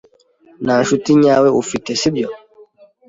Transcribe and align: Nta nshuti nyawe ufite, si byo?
Nta 0.63 0.75
nshuti 0.83 1.09
nyawe 1.21 1.49
ufite, 1.61 1.89
si 2.01 2.09
byo? 2.13 2.27